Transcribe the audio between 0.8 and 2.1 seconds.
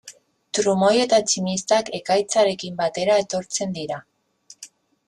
eta tximistak